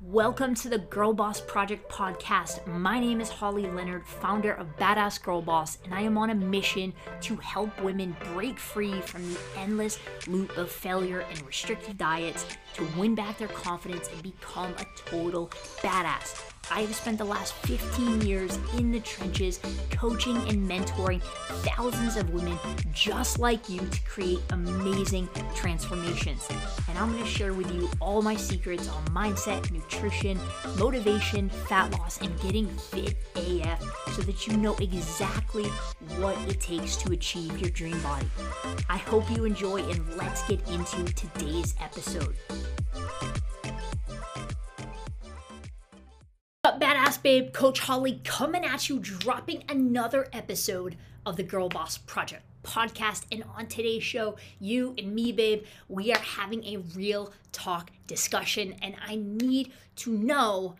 [0.00, 2.66] Welcome to the Girl Boss Project podcast.
[2.66, 6.34] My name is Holly Leonard, founder of Badass Girl Boss, and I am on a
[6.34, 12.46] mission to help women break free from the endless loop of failure and restrictive diets
[12.74, 15.48] to win back their confidence and become a total
[15.82, 16.57] badass.
[16.70, 19.58] I have spent the last 15 years in the trenches
[19.90, 21.22] coaching and mentoring
[21.62, 22.58] thousands of women
[22.92, 26.46] just like you to create amazing transformations.
[26.88, 30.38] And I'm going to share with you all my secrets on mindset, nutrition,
[30.78, 33.82] motivation, fat loss, and getting fit AF
[34.12, 35.64] so that you know exactly
[36.18, 38.26] what it takes to achieve your dream body.
[38.88, 42.36] I hope you enjoy, and let's get into today's episode.
[47.22, 47.52] Babe?
[47.52, 53.24] Coach Holly coming at you, dropping another episode of the Girl Boss Project podcast.
[53.32, 58.76] And on today's show, you and me, babe, we are having a real talk discussion.
[58.82, 60.76] And I need to know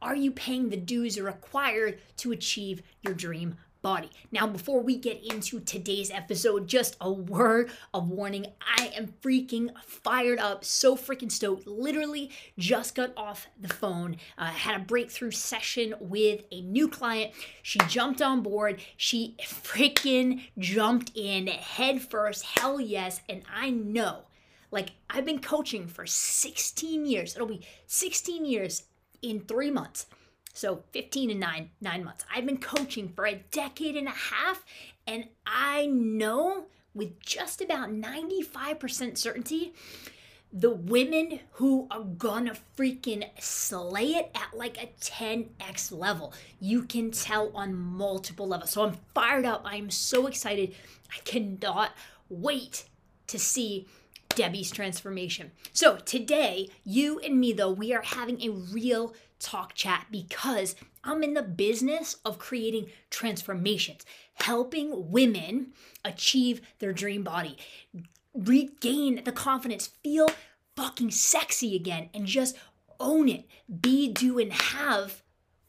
[0.00, 3.56] are you paying the dues required to achieve your dream
[3.88, 4.10] body.
[4.30, 8.48] Now, before we get into today's episode, just a word of warning.
[8.60, 11.66] I am freaking fired up, so freaking stoked.
[11.66, 17.32] Literally just got off the phone, uh, had a breakthrough session with a new client.
[17.62, 18.82] She jumped on board.
[18.98, 22.44] She freaking jumped in head first.
[22.44, 23.22] Hell yes.
[23.26, 24.24] And I know,
[24.70, 27.34] like, I've been coaching for 16 years.
[27.34, 28.82] It'll be 16 years
[29.22, 30.04] in three months.
[30.58, 32.24] So 15 and 9 9 months.
[32.34, 34.64] I've been coaching for a decade and a half
[35.06, 36.64] and I know
[36.94, 39.72] with just about 95% certainty
[40.52, 46.32] the women who are gonna freaking slay it at like a 10x level.
[46.58, 48.70] You can tell on multiple levels.
[48.70, 49.62] So I'm fired up.
[49.64, 50.74] I'm so excited.
[51.14, 51.92] I cannot
[52.30, 52.86] wait
[53.28, 53.86] to see
[54.30, 55.50] Debbie's transformation.
[55.72, 61.22] So today, you and me, though, we are having a real talk chat because I'm
[61.22, 65.72] in the business of creating transformations, helping women
[66.04, 67.56] achieve their dream body,
[68.34, 70.28] regain the confidence, feel
[70.76, 72.56] fucking sexy again, and just
[73.00, 73.46] own it,
[73.80, 75.22] be, do, and have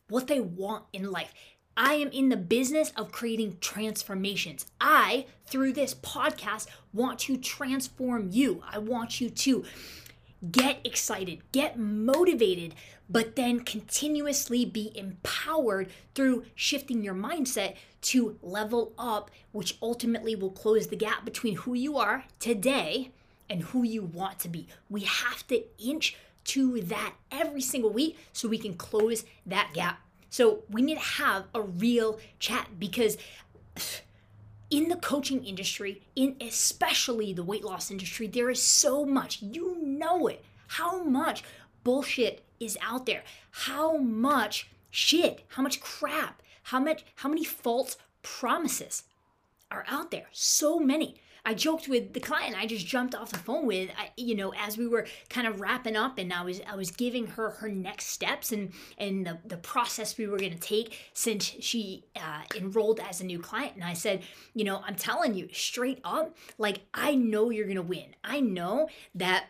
[0.09, 1.33] what they want in life.
[1.77, 4.65] I am in the business of creating transformations.
[4.81, 8.61] I, through this podcast, want to transform you.
[8.69, 9.63] I want you to
[10.51, 12.75] get excited, get motivated,
[13.09, 20.51] but then continuously be empowered through shifting your mindset to level up, which ultimately will
[20.51, 23.11] close the gap between who you are today
[23.49, 24.67] and who you want to be.
[24.89, 29.99] We have to inch to that every single week so we can close that gap.
[30.29, 33.17] So we need to have a real chat because
[34.69, 39.41] in the coaching industry, in especially the weight loss industry, there is so much.
[39.41, 40.43] You know it.
[40.67, 41.43] How much
[41.83, 43.23] bullshit is out there?
[43.51, 49.03] How much shit, how much crap, how much how many false promises
[49.71, 50.27] are out there?
[50.31, 51.15] So many.
[51.49, 54.53] I joked with the client I just jumped off the phone with, I, you know,
[54.53, 57.67] as we were kind of wrapping up and I was I was giving her her
[57.67, 62.41] next steps and and the, the process we were going to take since she uh,
[62.55, 63.73] enrolled as a new client.
[63.73, 64.21] And I said,
[64.53, 68.15] you know, I'm telling you straight up, like I know you're going to win.
[68.23, 69.45] I know that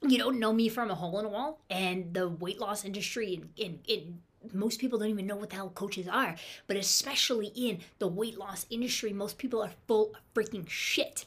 [0.00, 3.34] you don't know me from a hole in a wall and the weight loss industry
[3.34, 4.18] in, in, in
[4.52, 6.36] most people don't even know what the hell coaches are,
[6.66, 11.24] but especially in the weight loss industry, most people are full of freaking shit.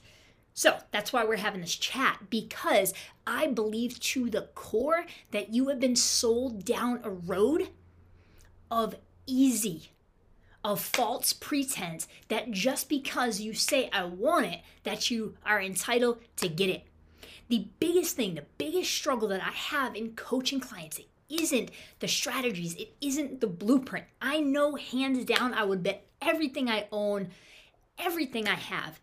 [0.53, 2.93] So that's why we're having this chat because
[3.27, 7.69] I believe to the core that you have been sold down a road
[8.71, 8.95] of
[9.27, 9.91] easy,
[10.63, 16.19] of false pretense that just because you say, I want it, that you are entitled
[16.37, 16.83] to get it.
[17.49, 20.99] The biggest thing, the biggest struggle that I have in coaching clients
[21.29, 24.05] isn't the strategies, it isn't the blueprint.
[24.21, 27.29] I know hands down, I would bet everything I own,
[27.97, 28.99] everything I have,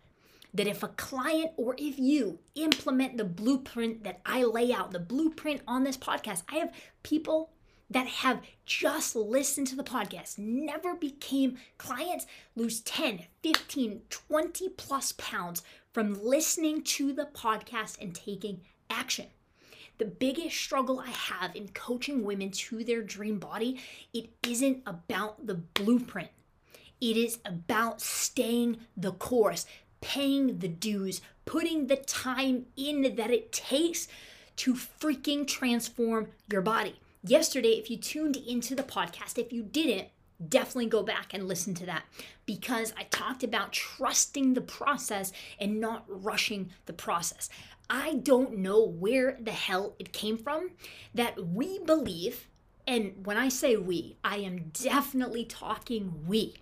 [0.53, 4.99] that if a client or if you implement the blueprint that I lay out, the
[4.99, 7.49] blueprint on this podcast, I have people
[7.89, 15.11] that have just listened to the podcast, never became clients, lose 10, 15, 20 plus
[15.13, 15.61] pounds
[15.91, 19.27] from listening to the podcast and taking action.
[19.97, 23.79] The biggest struggle I have in coaching women to their dream body,
[24.13, 26.29] it isn't about the blueprint.
[26.99, 29.65] It is about staying the course,
[30.01, 34.07] paying the dues, putting the time in that it takes
[34.57, 36.99] to freaking transform your body.
[37.23, 40.09] Yesterday, if you tuned into the podcast, if you didn't,
[40.49, 42.03] definitely go back and listen to that
[42.45, 47.49] because I talked about trusting the process and not rushing the process.
[47.89, 50.71] I don't know where the hell it came from
[51.13, 52.47] that we believe,
[52.87, 56.55] and when I say we, I am definitely talking we.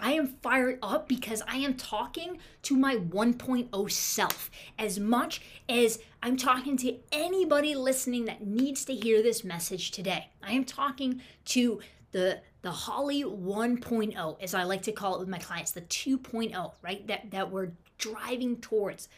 [0.00, 6.00] I am fired up because I am talking to my 1.0 self as much as
[6.22, 10.28] I'm talking to anybody listening that needs to hear this message today.
[10.42, 11.80] I am talking to
[12.12, 16.72] the the Holly 1.0 as I like to call it with my clients, the 2.0,
[16.82, 17.06] right?
[17.06, 19.08] That that we're driving towards.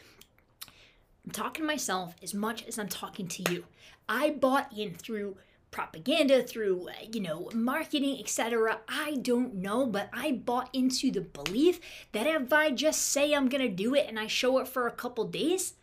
[1.26, 3.64] I'm talking to myself as much as I'm talking to you.
[4.08, 5.37] I bought in through
[5.73, 11.20] propaganda through uh, you know marketing etc i don't know but i bought into the
[11.20, 11.81] belief
[12.12, 14.87] that if i just say i'm going to do it and i show it for
[14.87, 15.75] a couple days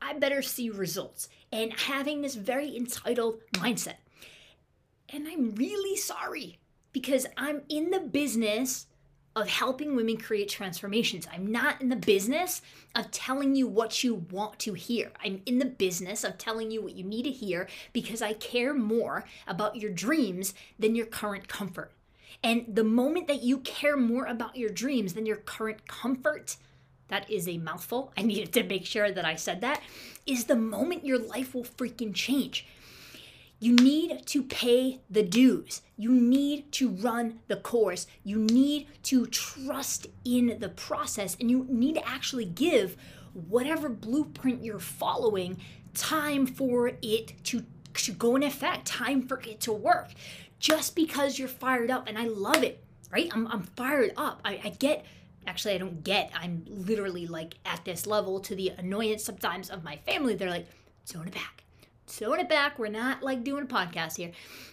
[0.00, 1.28] i better see results.
[1.52, 3.96] And having this very entitled mindset.
[5.08, 6.58] And i'm really sorry
[6.92, 8.86] because i'm in the business
[9.36, 11.28] of helping women create transformations.
[11.30, 12.62] I'm not in the business
[12.94, 15.12] of telling you what you want to hear.
[15.22, 18.72] I'm in the business of telling you what you need to hear because I care
[18.72, 21.92] more about your dreams than your current comfort.
[22.42, 26.56] And the moment that you care more about your dreams than your current comfort,
[27.08, 28.12] that is a mouthful.
[28.16, 29.82] I needed to make sure that I said that.
[30.26, 32.66] Is the moment your life will freaking change.
[33.58, 35.80] You need to pay the dues.
[35.96, 38.06] You need to run the course.
[38.22, 42.96] You need to trust in the process and you need to actually give
[43.32, 45.58] whatever blueprint you're following
[45.94, 47.64] time for it to,
[47.94, 50.10] to go in effect, time for it to work.
[50.58, 53.30] Just because you're fired up, and I love it, right?
[53.32, 54.40] I'm, I'm fired up.
[54.44, 55.04] I, I get
[55.46, 59.84] actually i don't get i'm literally like at this level to the annoyance sometimes of
[59.84, 60.66] my family they're like
[61.06, 61.62] tone it back
[62.06, 62.78] throwing it back.
[62.78, 64.32] We're not like doing a podcast here.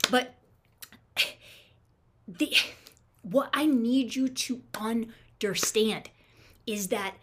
[0.09, 0.35] But
[2.27, 2.55] the
[3.21, 6.09] what I need you to understand
[6.65, 7.15] is that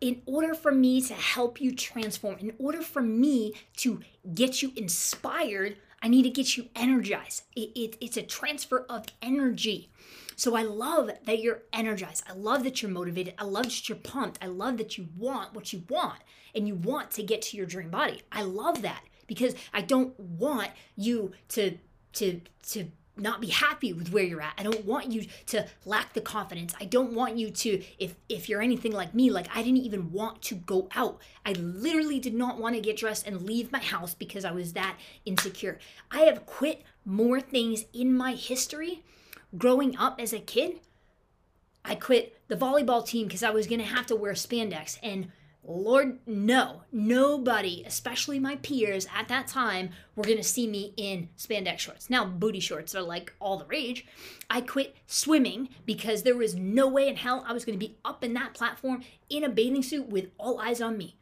[0.00, 4.00] in order for me to help you transform, in order for me to
[4.34, 7.42] get you inspired, I need to get you energized.
[7.56, 9.90] It, it, it's a transfer of energy.
[10.36, 12.22] So I love that you're energized.
[12.30, 13.34] I love that you're motivated.
[13.38, 14.38] I love that you're pumped.
[14.40, 16.20] I love that you want what you want
[16.54, 18.22] and you want to get to your dream body.
[18.30, 21.78] I love that because I don't want you to
[22.14, 22.40] to
[22.70, 22.90] to
[23.20, 24.54] not be happy with where you're at.
[24.56, 26.74] I don't want you to lack the confidence.
[26.80, 30.12] I don't want you to if if you're anything like me, like I didn't even
[30.12, 31.20] want to go out.
[31.44, 34.72] I literally did not want to get dressed and leave my house because I was
[34.72, 35.78] that insecure.
[36.10, 39.04] I have quit more things in my history
[39.56, 40.80] growing up as a kid.
[41.84, 45.32] I quit the volleyball team because I was going to have to wear spandex and
[45.70, 51.80] Lord, no, nobody, especially my peers at that time, were gonna see me in spandex
[51.80, 52.08] shorts.
[52.08, 54.06] Now, booty shorts are like all the rage.
[54.48, 58.24] I quit swimming because there was no way in hell I was gonna be up
[58.24, 61.16] in that platform in a bathing suit with all eyes on me.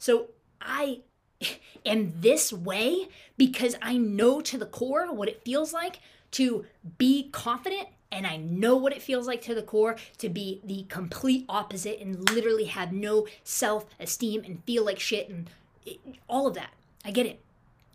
[0.00, 0.30] So
[0.60, 1.02] I
[1.86, 6.00] am this way because I know to the core what it feels like
[6.32, 6.64] to
[6.98, 10.86] be confident and I know what it feels like to the core to be the
[10.88, 15.50] complete opposite and literally have no self esteem and feel like shit and
[15.84, 15.98] it,
[16.28, 16.70] all of that.
[17.04, 17.40] I get it.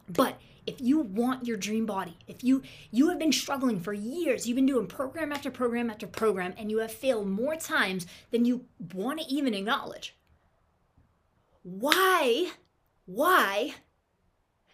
[0.10, 2.62] But if you want your dream body, if you
[2.92, 6.70] you have been struggling for years, you've been doing program after program after program and
[6.70, 10.16] you have failed more times than you want to even acknowledge.
[11.64, 12.52] Why
[13.06, 13.76] why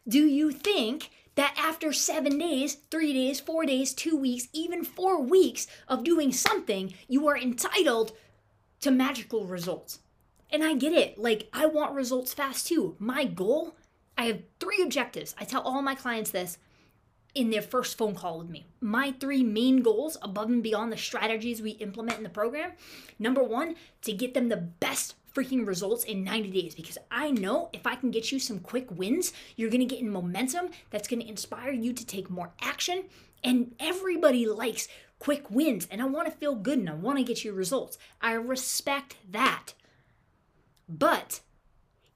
[0.08, 5.22] do you think that after seven days, three days, four days, two weeks, even four
[5.22, 8.12] weeks of doing something, you are entitled
[8.82, 10.00] to magical results.
[10.50, 11.18] And I get it.
[11.18, 12.96] Like, I want results fast too.
[13.00, 13.76] My goal,
[14.18, 15.36] I have three objectives.
[15.38, 16.58] I tell all my clients this
[17.36, 18.66] in their first phone call with me.
[18.82, 22.72] My three main goals, above and beyond the strategies we implement in the program
[23.20, 27.70] number one, to get them the best freaking results in 90 days because I know
[27.72, 31.30] if I can get you some quick wins, you're to get in momentum that's to
[31.30, 33.04] inspire you to take more action.
[33.44, 34.88] And everybody likes
[35.20, 38.00] quick wins, and I want to feel good and I want to get you results.
[38.20, 39.74] I respect that.
[40.90, 41.42] But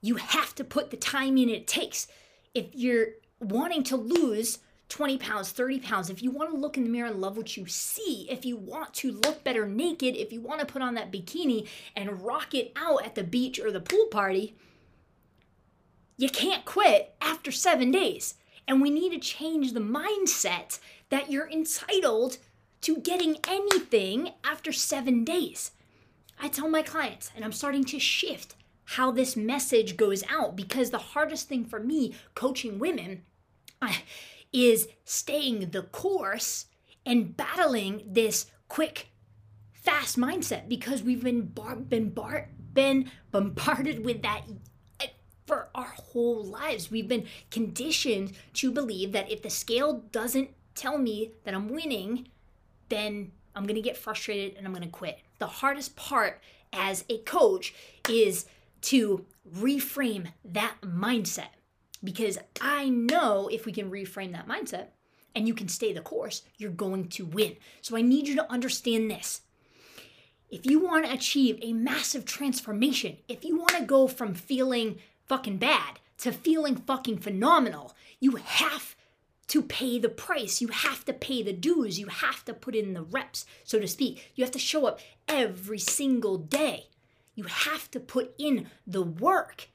[0.00, 2.08] you have to put the time in it takes.
[2.54, 3.08] If you're
[3.40, 4.58] wanting to lose
[4.92, 7.56] 20 pounds, 30 pounds, if you want to look in the mirror and love what
[7.56, 10.94] you see, if you want to look better naked, if you want to put on
[10.94, 14.54] that bikini and rock it out at the beach or the pool party,
[16.18, 18.34] you can't quit after seven days.
[18.68, 22.36] And we need to change the mindset that you're entitled
[22.82, 25.70] to getting anything after seven days.
[26.38, 30.90] I tell my clients, and I'm starting to shift how this message goes out because
[30.90, 33.22] the hardest thing for me coaching women.
[33.80, 34.02] I,
[34.52, 36.66] is staying the course
[37.04, 39.08] and battling this quick,
[39.72, 44.42] fast mindset because we've been bar- been bar- been bombarded with that
[45.46, 46.90] for our whole lives.
[46.90, 52.28] We've been conditioned to believe that if the scale doesn't tell me that I'm winning,
[52.88, 55.18] then I'm gonna get frustrated and I'm gonna quit.
[55.38, 56.40] The hardest part
[56.72, 57.74] as a coach
[58.08, 58.46] is
[58.82, 61.48] to reframe that mindset
[62.02, 64.88] because I know if we can reframe that mindset
[65.34, 67.56] and you can stay the course, you're going to win.
[67.80, 69.42] So I need you to understand this.
[70.50, 74.98] If you want to achieve a massive transformation, if you want to go from feeling
[75.26, 78.94] fucking bad to feeling fucking phenomenal, you have
[79.48, 80.60] to pay the price.
[80.60, 81.98] You have to pay the dues.
[81.98, 84.30] You have to put in the reps, so to speak.
[84.34, 86.88] You have to show up every single day.
[87.34, 89.68] You have to put in the work.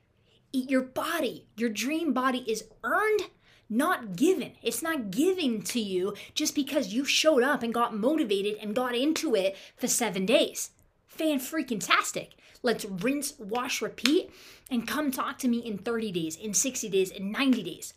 [0.53, 1.47] Eat your body.
[1.55, 3.23] Your dream body is earned,
[3.69, 4.53] not given.
[4.61, 8.95] It's not given to you just because you showed up and got motivated and got
[8.95, 10.71] into it for seven days.
[11.05, 12.35] Fan freaking tastic.
[12.63, 14.31] Let's rinse, wash, repeat,
[14.69, 17.93] and come talk to me in 30 days, in 60 days, in 90 days.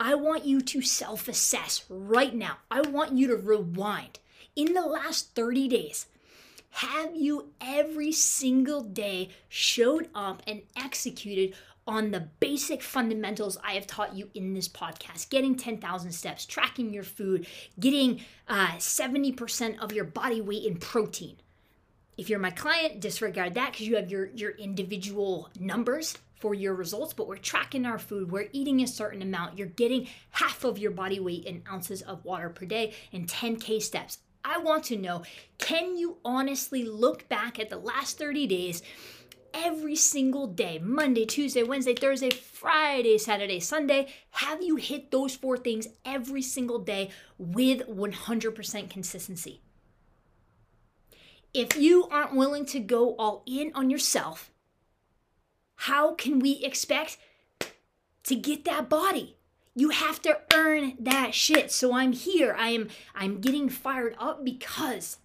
[0.00, 2.58] I want you to self assess right now.
[2.70, 4.20] I want you to rewind.
[4.54, 6.06] In the last 30 days,
[6.70, 11.54] have you every single day showed up and executed
[11.88, 16.92] on the basic fundamentals I have taught you in this podcast getting 10,000 steps, tracking
[16.92, 17.46] your food,
[17.80, 21.36] getting uh, 70% of your body weight in protein?
[22.18, 26.74] If you're my client, disregard that because you have your, your individual numbers for your
[26.74, 30.78] results, but we're tracking our food, we're eating a certain amount, you're getting half of
[30.78, 34.18] your body weight in ounces of water per day and 10K steps.
[34.48, 35.22] I want to know
[35.58, 38.82] can you honestly look back at the last 30 days?
[39.52, 45.56] Every single day, Monday, Tuesday, Wednesday, Thursday, Friday, Saturday, Sunday, have you hit those four
[45.56, 49.60] things every single day with 100% consistency?
[51.54, 54.50] If you aren't willing to go all in on yourself,
[55.76, 57.18] how can we expect
[58.24, 59.37] to get that body?
[59.78, 61.70] You have to earn that shit.
[61.70, 62.52] So I'm here.
[62.58, 65.18] I am I'm getting fired up because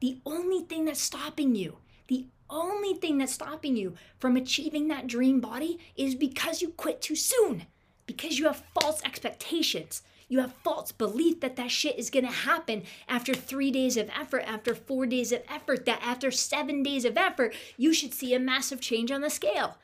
[0.00, 1.76] the only thing that's stopping you,
[2.08, 7.00] the only thing that's stopping you from achieving that dream body is because you quit
[7.00, 7.66] too soon.
[8.06, 10.02] Because you have false expectations.
[10.28, 14.42] You have false belief that that shit is gonna happen after three days of effort,
[14.48, 18.40] after four days of effort, that after seven days of effort, you should see a
[18.40, 19.76] massive change on the scale.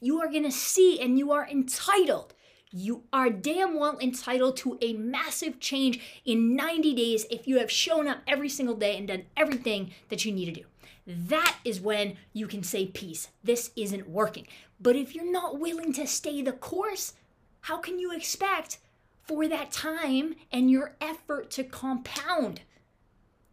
[0.00, 2.32] You are gonna see and you are entitled
[2.70, 7.70] you are damn well entitled to a massive change in 90 days if you have
[7.70, 10.66] shown up every single day and done everything that you need to do.
[11.06, 14.46] That is when you can say, Peace, this isn't working.
[14.80, 17.14] But if you're not willing to stay the course,
[17.62, 18.78] how can you expect
[19.22, 22.60] for that time and your effort to compound?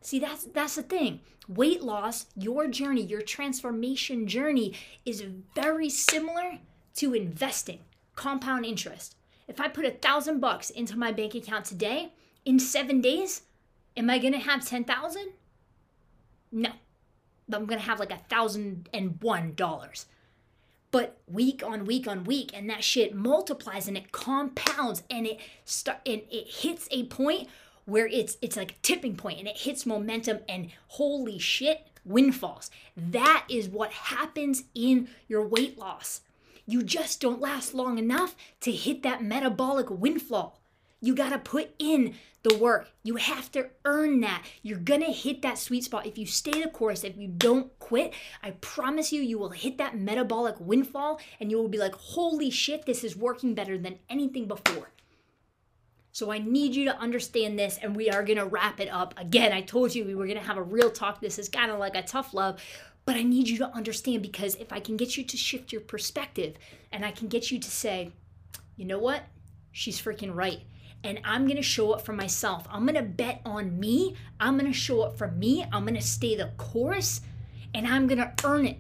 [0.02, 1.22] See, that's that's the thing.
[1.48, 4.74] Weight loss, your journey, your transformation journey
[5.06, 5.24] is
[5.56, 6.60] very similar
[6.96, 7.80] to investing
[8.16, 9.16] compound interest.
[9.48, 12.14] If I put a thousand bucks into my bank account today,
[12.46, 13.44] in seven days,
[13.96, 15.30] am I gonna have ten thousand?
[16.52, 16.72] No.
[17.52, 20.08] I'm gonna have like a thousand and one dollars.
[20.92, 25.40] But week on week on week, and that shit multiplies and it compounds and it
[25.66, 27.50] start and it hits a point
[27.86, 32.72] where it's it's like a tipping point and it hits momentum and holy shit, windfalls.
[32.96, 36.22] That is what happens in your weight loss.
[36.66, 40.60] You just don't last long enough to hit that metabolic windfall.
[41.02, 42.90] You got to put in the work.
[43.04, 44.44] You have to earn that.
[44.64, 46.08] You're going to hit that sweet spot.
[46.08, 49.78] If you stay the course, if you don't quit, I promise you, you will hit
[49.78, 54.00] that metabolic windfall and you will be like, holy shit, this is working better than
[54.10, 54.92] anything before.
[56.12, 59.14] So I need you to understand this, and we are gonna wrap it up.
[59.18, 61.20] Again, I told you we were gonna have a real talk.
[61.20, 62.62] This is kind of like a tough love,
[63.06, 65.82] but I need you to understand because if I can get you to shift your
[65.82, 66.56] perspective
[66.92, 68.12] and I can get you to say,
[68.76, 69.24] you know what?
[69.72, 70.62] She's freaking right.
[71.04, 72.66] And I'm gonna show up for myself.
[72.70, 74.16] I'm gonna bet on me.
[74.40, 75.64] I'm gonna show up for me.
[75.72, 77.22] I'm gonna stay the course
[77.76, 78.80] and I'm gonna earn it.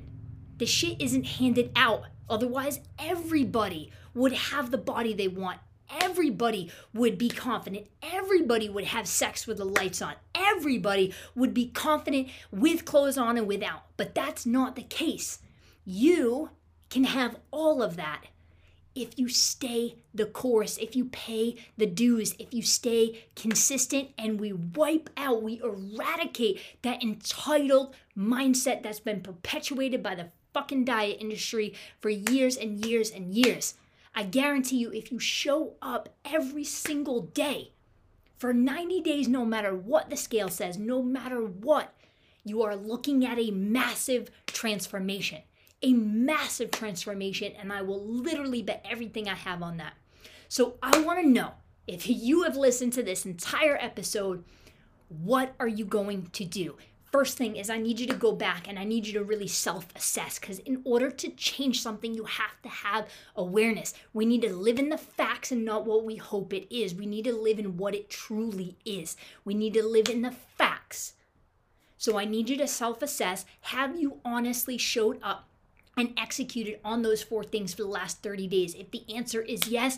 [0.57, 2.05] The shit isn't handed out.
[2.27, 7.87] Otherwise, everybody would have the body they want everybody would be confident.
[8.01, 10.13] Everybody would have sex with the lights on.
[10.33, 13.83] Everybody would be confident with clothes on and without.
[13.97, 15.39] But that's not the case.
[15.85, 16.49] You
[16.89, 18.25] can have all of that
[18.95, 24.39] if you stay the course, if you pay the dues, if you stay consistent and
[24.39, 31.17] we wipe out, we eradicate that entitled mindset that's been perpetuated by the fucking diet
[31.19, 33.75] industry for years and years and years.
[34.17, 37.73] I guarantee you, if you show up every single day
[38.37, 41.93] for 90 days, no matter what the scale says, no matter what,
[42.45, 45.41] you are looking at a massive transformation.
[45.85, 49.93] a massive transformation, and I will literally bet everything I have on that.
[50.47, 51.51] So I want to know
[51.87, 54.43] if you have listened to this entire episode,
[55.09, 56.75] what are you going to do?
[57.15, 59.47] First thing is, I need you to go back and I need you to really
[59.47, 63.07] self assess because, in order to change something, you have to have
[63.37, 63.93] awareness.
[64.11, 66.93] We need to live in the facts and not what we hope it is.
[66.93, 69.15] We need to live in what it truly is.
[69.45, 71.13] We need to live in the facts.
[71.97, 73.45] So, I need you to self assess.
[73.61, 75.47] Have you honestly showed up
[75.95, 78.75] and executed on those four things for the last 30 days?
[78.75, 79.97] If the answer is yes,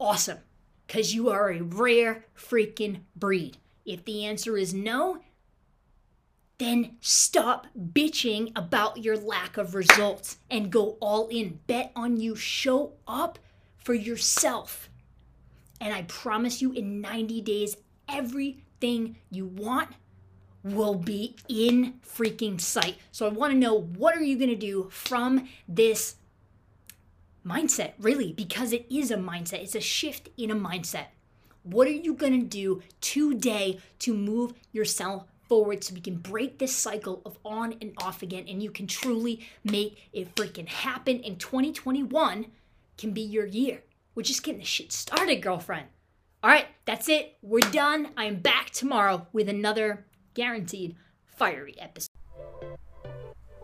[0.00, 0.38] awesome,
[0.88, 3.58] because you are a rare freaking breed.
[3.86, 5.20] If the answer is no,
[6.58, 11.60] then stop bitching about your lack of results and go all in.
[11.66, 12.34] Bet on you.
[12.34, 13.38] Show up
[13.76, 14.90] for yourself.
[15.80, 17.76] And I promise you, in 90 days,
[18.08, 19.90] everything you want
[20.64, 22.98] will be in freaking sight.
[23.12, 26.16] So I want to know what are you going to do from this
[27.46, 29.62] mindset, really, because it is a mindset.
[29.62, 31.06] It's a shift in a mindset.
[31.62, 36.58] What are you going to do today to move yourself forward so we can break
[36.58, 41.20] this cycle of on and off again and you can truly make it freaking happen
[41.20, 42.46] in 2021
[42.96, 43.82] can be your year.
[44.14, 45.86] We're just getting the shit started, girlfriend.
[46.42, 47.36] All right, that's it.
[47.42, 48.10] We're done.
[48.16, 52.07] I am back tomorrow with another guaranteed fiery episode.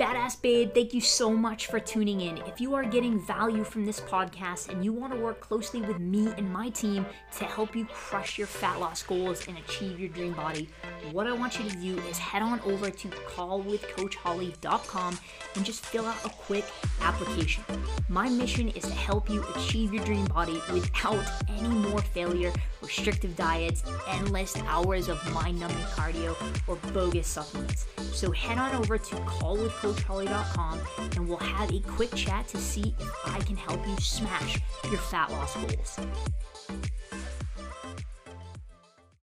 [0.04, 2.36] Badass Babe, thank you so much for tuning in.
[2.46, 5.98] If you are getting value from this podcast and you want to work closely with
[5.98, 7.06] me and my team
[7.38, 10.68] to help you crush your fat loss goals and achieve your dream body,
[11.10, 15.18] what I want you to do is head on over to callwithcoachholly.com
[15.56, 16.66] and just fill out a quick
[17.00, 17.64] application.
[18.10, 23.34] My mission is to help you achieve your dream body without any more failure, restrictive
[23.36, 26.36] diets, endless hours of mind numbing cardio,
[26.68, 27.86] or bogus supplements.
[28.12, 30.80] So head on over to callwithcoachholly.com coachholly.com
[31.16, 34.60] and we'll have a quick chat to see if I can help you smash
[34.90, 35.98] your fat loss goals.